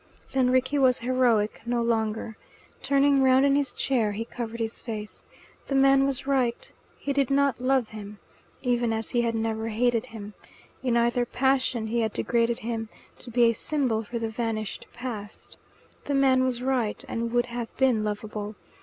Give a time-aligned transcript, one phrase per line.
[0.31, 2.35] Then Rickie was heroic no longer.
[2.81, 5.23] Turning round in his chair, he covered his face.
[5.67, 6.71] The man was right.
[6.97, 8.17] He did not love him,
[8.63, 10.33] even as he had never hated him.
[10.81, 15.55] In either passion he had degraded him to be a symbol for the vanished past.
[16.05, 18.55] The man was right, and would have been lovable.